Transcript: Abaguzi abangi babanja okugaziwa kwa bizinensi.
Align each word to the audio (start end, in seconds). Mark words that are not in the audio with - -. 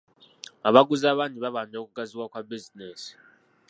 Abaguzi 0.67 1.05
abangi 1.13 1.39
babanja 1.45 1.77
okugaziwa 1.79 2.29
kwa 2.31 2.41
bizinensi. 2.47 3.09